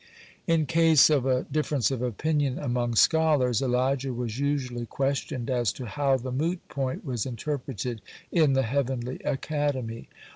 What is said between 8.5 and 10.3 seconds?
the heavenly academy.